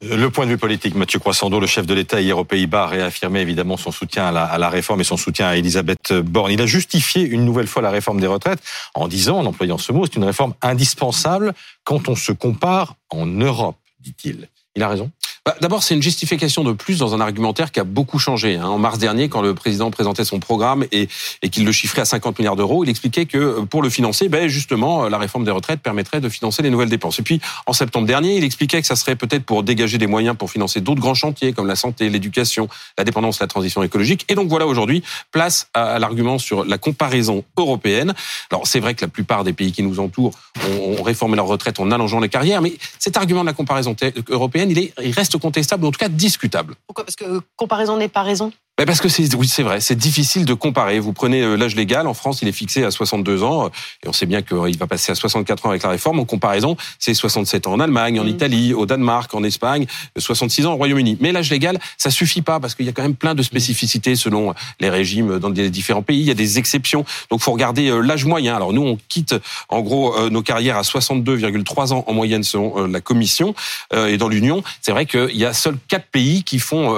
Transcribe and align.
Le 0.00 0.28
point 0.28 0.46
de 0.46 0.50
vue 0.50 0.58
politique, 0.58 0.94
Mathieu 0.94 1.18
Croissando, 1.18 1.58
le 1.58 1.66
chef 1.66 1.84
de 1.84 1.92
l'État 1.92 2.20
hier 2.20 2.38
aux 2.38 2.44
Pays-Bas, 2.44 2.84
a 2.84 2.86
réaffirmé 2.86 3.40
évidemment 3.40 3.76
son 3.76 3.90
soutien 3.90 4.26
à 4.26 4.32
la, 4.32 4.44
à 4.44 4.56
la, 4.56 4.68
réforme 4.68 5.00
et 5.00 5.04
son 5.04 5.16
soutien 5.16 5.48
à 5.48 5.56
Elisabeth 5.56 6.12
Borne. 6.12 6.52
Il 6.52 6.62
a 6.62 6.66
justifié 6.66 7.22
une 7.22 7.44
nouvelle 7.44 7.66
fois 7.66 7.82
la 7.82 7.90
réforme 7.90 8.20
des 8.20 8.28
retraites 8.28 8.60
en 8.94 9.08
disant, 9.08 9.38
en 9.38 9.46
employant 9.46 9.76
ce 9.76 9.90
mot, 9.90 10.06
c'est 10.06 10.14
une 10.14 10.24
réforme 10.24 10.54
indispensable 10.62 11.52
quand 11.82 12.08
on 12.08 12.14
se 12.14 12.30
compare 12.30 12.94
en 13.10 13.26
Europe, 13.26 13.76
dit-il. 13.98 14.48
Il 14.76 14.84
a 14.84 14.88
raison 14.88 15.10
bah, 15.48 15.56
d'abord, 15.62 15.82
c'est 15.82 15.94
une 15.94 16.02
justification 16.02 16.62
de 16.62 16.72
plus 16.72 16.98
dans 16.98 17.14
un 17.14 17.22
argumentaire 17.22 17.72
qui 17.72 17.80
a 17.80 17.84
beaucoup 17.84 18.18
changé. 18.18 18.56
Hein. 18.56 18.66
En 18.66 18.78
mars 18.78 18.98
dernier, 18.98 19.30
quand 19.30 19.40
le 19.40 19.54
président 19.54 19.90
présentait 19.90 20.26
son 20.26 20.40
programme 20.40 20.84
et, 20.92 21.08
qu'il 21.50 21.64
le 21.64 21.72
chiffrait 21.72 22.02
à 22.02 22.04
50 22.04 22.38
milliards 22.38 22.54
d'euros, 22.54 22.84
il 22.84 22.90
expliquait 22.90 23.24
que 23.24 23.38
euh, 23.38 23.62
pour 23.62 23.80
le 23.80 23.88
financer, 23.88 24.28
ben 24.28 24.46
justement, 24.48 25.06
euh, 25.06 25.08
la 25.08 25.16
réforme 25.16 25.44
des 25.44 25.50
retraites 25.50 25.80
permettrait 25.80 26.20
de 26.20 26.28
financer 26.28 26.62
les 26.62 26.68
nouvelles 26.68 26.90
dépenses. 26.90 27.18
Et 27.18 27.22
puis, 27.22 27.40
en 27.64 27.72
septembre 27.72 28.06
dernier, 28.06 28.36
il 28.36 28.44
expliquait 28.44 28.82
que 28.82 28.86
ça 28.86 28.94
serait 28.94 29.16
peut-être 29.16 29.44
pour 29.44 29.62
dégager 29.62 29.96
des 29.96 30.06
moyens 30.06 30.36
pour 30.36 30.50
financer 30.50 30.82
d'autres 30.82 31.00
grands 31.00 31.14
chantiers 31.14 31.54
comme 31.54 31.66
la 31.66 31.76
santé, 31.76 32.10
l'éducation, 32.10 32.68
la 32.98 33.04
dépendance, 33.04 33.40
la 33.40 33.46
transition 33.46 33.82
écologique. 33.82 34.26
Et 34.28 34.34
donc 34.34 34.50
voilà, 34.50 34.66
aujourd'hui, 34.66 35.02
place 35.32 35.70
à 35.72 35.98
l'argument 35.98 36.36
sur 36.36 36.66
la 36.66 36.76
comparaison 36.76 37.42
européenne. 37.56 38.12
Alors, 38.50 38.66
c'est 38.66 38.80
vrai 38.80 38.94
que 38.94 39.06
la 39.06 39.08
plupart 39.08 39.44
des 39.44 39.54
pays 39.54 39.72
qui 39.72 39.82
nous 39.82 39.98
entourent 39.98 40.34
ont, 40.70 41.02
réformé 41.02 41.36
leur 41.36 41.46
retraite 41.46 41.80
en 41.80 41.90
allongeant 41.90 42.20
les 42.20 42.28
carrières, 42.28 42.60
mais 42.60 42.74
cet 43.08 43.16
argument 43.16 43.40
de 43.40 43.46
la 43.46 43.54
comparaison 43.54 43.96
européenne, 44.28 44.70
il, 44.70 44.78
est, 44.78 44.92
il 45.02 45.12
reste 45.12 45.38
contestable, 45.38 45.84
ou 45.84 45.88
en 45.88 45.90
tout 45.90 45.98
cas 45.98 46.10
discutable. 46.10 46.74
Pourquoi? 46.86 47.04
Parce 47.04 47.16
que 47.16 47.40
comparaison 47.56 47.96
n'est 47.96 48.08
pas 48.08 48.22
raison? 48.22 48.52
Ben, 48.78 48.86
parce 48.86 49.00
que 49.00 49.08
c'est 49.08 49.34
oui 49.34 49.48
c'est 49.48 49.64
vrai, 49.64 49.80
c'est 49.80 49.96
difficile 49.96 50.44
de 50.44 50.54
comparer. 50.54 51.00
Vous 51.00 51.12
prenez 51.12 51.42
euh, 51.42 51.56
l'âge 51.56 51.74
légal 51.74 52.06
en 52.06 52.14
France, 52.14 52.42
il 52.42 52.48
est 52.48 52.52
fixé 52.52 52.84
à 52.84 52.92
62 52.92 53.42
ans 53.42 53.64
euh, 53.64 53.68
et 54.04 54.08
on 54.08 54.12
sait 54.12 54.24
bien 54.24 54.40
qu'il 54.40 54.78
va 54.78 54.86
passer 54.86 55.10
à 55.10 55.16
64 55.16 55.66
ans 55.66 55.70
avec 55.70 55.82
la 55.82 55.88
réforme. 55.88 56.20
En 56.20 56.24
comparaison, 56.24 56.76
c'est 57.00 57.12
67 57.12 57.66
ans 57.66 57.72
en 57.72 57.80
Allemagne, 57.80 58.20
en 58.20 58.24
mm. 58.24 58.28
Italie, 58.28 58.74
au 58.74 58.86
Danemark, 58.86 59.34
en 59.34 59.42
Espagne, 59.42 59.86
66 60.16 60.66
ans 60.66 60.74
au 60.74 60.76
Royaume-Uni. 60.76 61.18
Mais 61.20 61.32
l'âge 61.32 61.50
légal, 61.50 61.80
ça 61.96 62.10
suffit 62.10 62.40
pas 62.40 62.60
parce 62.60 62.76
qu'il 62.76 62.86
y 62.86 62.88
a 62.88 62.92
quand 62.92 63.02
même 63.02 63.16
plein 63.16 63.34
de 63.34 63.42
spécificités 63.42 64.14
selon 64.14 64.54
les 64.78 64.90
régimes 64.90 65.40
dans 65.40 65.48
les 65.48 65.70
différents 65.70 66.02
pays. 66.02 66.20
Il 66.20 66.26
y 66.26 66.30
a 66.30 66.34
des 66.34 66.60
exceptions. 66.60 67.04
Donc 67.32 67.40
faut 67.40 67.50
regarder 67.50 67.88
euh, 67.88 67.98
l'âge 67.98 68.26
moyen. 68.26 68.54
Alors 68.54 68.72
nous 68.72 68.82
on 68.82 68.96
quitte 69.08 69.34
en 69.70 69.80
gros 69.80 70.30
nos 70.30 70.42
carrières 70.42 70.76
à 70.76 70.82
62,3 70.82 71.92
ans 71.92 72.04
en 72.06 72.12
moyenne 72.12 72.44
selon 72.44 72.86
la 72.86 73.00
Commission 73.00 73.56
et 73.92 74.18
dans 74.18 74.28
l'Union. 74.28 74.62
C'est 74.82 74.92
vrai 74.92 75.04
qu'il 75.04 75.36
y 75.36 75.44
a 75.44 75.52
seuls 75.52 75.78
quatre 75.88 76.06
pays 76.06 76.44
qui 76.44 76.60
font 76.60 76.94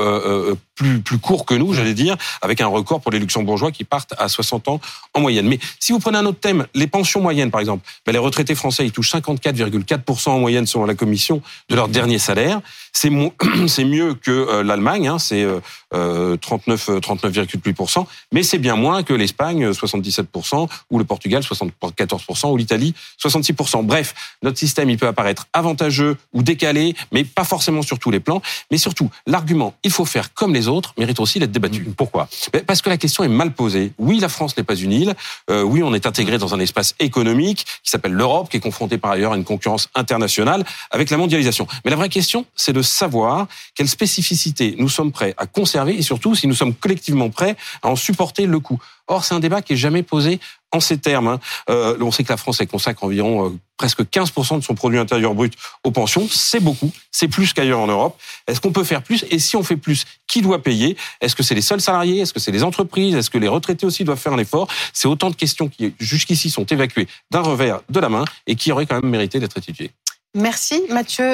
plus, 0.75 1.01
plus 1.01 1.19
court 1.19 1.45
que 1.45 1.55
nous, 1.55 1.70
j'allais 1.73 1.95
dire, 1.95 2.17
avec 2.43 2.61
un 2.61 2.67
record 2.67 3.01
pour 3.01 3.13
les 3.13 3.19
luxembourgeois 3.19 3.71
qui 3.71 3.85
partent 3.85 4.15
à 4.19 4.29
60 4.29 4.69
ans 4.69 4.81
en 5.15 5.21
moyenne. 5.21 5.47
Mais 5.47 5.59
si 5.79 5.93
vous 5.93 5.99
prenez 5.99 6.19
un 6.19 6.27
autre 6.27 6.41
thème, 6.41 6.67
les 6.75 6.87
pensions 6.87 7.21
moyennes, 7.21 7.51
par 7.51 7.61
exemple, 7.61 7.87
ben 8.07 8.13
les 8.13 8.19
retraités 8.19 8.55
français, 8.55 8.85
ils 8.85 8.93
touchent 8.93 9.13
54,4% 9.13 10.31
en 10.31 10.39
moyenne 10.39 10.67
selon 10.67 10.85
la 10.85 10.95
commission 10.95 11.43
de 11.69 11.77
leur 11.77 11.89
dernier 11.89 12.19
salaire. 12.19 12.61
C'est 13.69 13.85
mieux 13.85 14.15
que 14.15 14.31
euh, 14.31 14.63
l'Allemagne, 14.63 15.09
hein, 15.09 15.19
c'est 15.19 15.47
euh, 15.95 16.37
39 16.37 16.89
39,8%, 17.01 18.07
mais 18.33 18.43
c'est 18.43 18.59
bien 18.59 18.77
moins 18.77 19.03
que 19.03 19.13
l'Espagne 19.13 19.71
77% 19.71 20.69
ou 20.91 20.99
le 20.99 21.05
Portugal 21.05 21.43
74% 21.43 22.51
ou 22.51 22.57
l'Italie 22.57 22.95
66%. 23.23 23.85
Bref, 23.85 24.15
notre 24.43 24.59
système 24.59 24.91
il 24.91 24.99
peut 24.99 25.07
apparaître 25.07 25.47
avantageux 25.53 26.17
ou 26.33 26.43
décalé, 26.43 26.95
mais 27.13 27.25
pas 27.25 27.45
forcément 27.45 27.83
sur 27.83 27.99
tous 27.99 28.11
les 28.11 28.21
plans. 28.21 28.43
Mais 28.71 28.79
surtout, 28.79 29.11
l'argument 29.27 29.75
il 29.83 29.91
faut 29.91 30.05
faire 30.05 30.33
comme 30.35 30.55
les 30.55 30.69
autres 30.69 30.95
mérite 30.99 31.21
aussi 31.21 31.39
d'être 31.39 31.53
débattu. 31.53 31.85
Pourquoi? 31.97 32.29
Parce 32.67 32.83
que 32.83 32.89
la 32.89 32.97
question 32.97 33.25
est 33.25 33.29
mal 33.29 33.53
posée. 33.53 33.93
Oui, 33.99 34.19
la 34.21 34.29
France 34.29 34.57
n'est 34.57 34.65
pas 34.65 34.75
une 34.75 34.93
île. 34.93 35.15
Euh, 35.51 35.63
oui, 35.63 35.83
on 35.83 35.95
est 35.95 36.07
intégré 36.07 36.39
dans 36.39 36.55
un 36.55 36.61
espace 36.61 36.95
économique 37.01 37.67
qui 37.83 37.91
s'appelle 37.91 38.13
l'Europe, 38.13 38.49
qui 38.51 38.57
est 38.57 38.61
confronté 38.61 38.99
par 38.99 39.13
ailleurs 39.13 39.33
à 39.33 39.37
une 39.37 39.45
concurrence 39.45 39.89
internationale 39.95 40.65
avec 40.91 41.11
la 41.11 41.17
mondialisation. 41.17 41.67
Mais 41.85 41.91
la 41.91 41.97
vraie 41.97 42.09
question, 42.09 42.47
c'est 42.55 42.73
de 42.73 42.80
savoir 42.83 43.47
quelles 43.75 43.89
spécificités 43.89 44.75
nous 44.79 44.89
sommes 44.89 45.13
prêts 45.13 45.35
à 45.37 45.47
conserver 45.47 45.97
et 45.97 46.03
surtout 46.03 46.35
si 46.35 46.47
nous 46.47 46.55
sommes 46.55 46.75
collectivement 46.75 47.31
prêts 47.31 47.57
à 47.83 47.89
en 47.89 47.97
supporter 47.97 48.47
le 48.47 48.61
coût. 48.61 48.79
Or, 49.11 49.25
c'est 49.25 49.35
un 49.35 49.41
débat 49.41 49.61
qui 49.61 49.73
est 49.73 49.77
jamais 49.77 50.05
posé 50.05 50.39
en 50.71 50.79
ces 50.79 50.99
termes. 50.99 51.27
Hein. 51.27 51.41
Euh, 51.69 51.97
on 52.01 52.13
sait 52.13 52.23
que 52.23 52.33
la 52.33 52.37
France 52.37 52.61
elle 52.61 52.69
consacre 52.69 53.03
environ 53.03 53.47
euh, 53.47 53.59
presque 53.77 54.03
15% 54.03 54.59
de 54.59 54.65
son 54.65 54.75
produit 54.77 54.99
intérieur 54.99 55.35
brut 55.35 55.53
aux 55.83 55.91
pensions. 55.91 56.29
C'est 56.31 56.61
beaucoup, 56.61 56.93
c'est 57.11 57.27
plus 57.27 57.53
qu'ailleurs 57.53 57.81
en 57.81 57.89
Europe. 57.89 58.17
Est-ce 58.47 58.61
qu'on 58.61 58.71
peut 58.71 58.85
faire 58.85 59.03
plus? 59.03 59.25
Et 59.31 59.41
si 59.41 59.57
on 59.57 59.65
fait 59.65 59.77
plus, 59.77 60.05
qui 60.29 60.43
doit 60.43 60.63
payer? 60.63 60.97
Est-ce 61.21 61.35
que 61.35 61.43
c'est 61.43 61.57
les 61.57 61.63
seuls 61.63 61.81
salariés? 61.81 62.21
Est-ce 62.21 62.33
que 62.33 62.39
c'est 62.39 62.53
les 62.53 62.63
entreprises? 62.63 63.17
Est-ce 63.17 63.31
que 63.31 63.39
les 63.39 63.49
retraités 63.49 63.85
aussi 63.85 64.05
doivent 64.05 64.21
faire 64.21 64.33
un 64.33 64.39
effort? 64.39 64.69
C'est 64.93 65.09
autant 65.09 65.31
de 65.31 65.35
questions 65.35 65.69
qui 65.69 65.93
jusqu'ici 65.99 66.49
sont 66.49 66.65
évacuées 66.67 67.09
d'un 67.33 67.41
revers 67.41 67.81
de 67.89 67.99
la 67.99 68.09
main 68.09 68.25
et 68.47 68.55
qui 68.55 68.71
auraient 68.71 68.87
quand 68.87 69.03
même 69.03 69.11
mérité 69.11 69.41
d'être 69.41 69.59
étudiées. 69.59 69.91
Merci 70.35 70.83
Mathieu. 70.89 71.25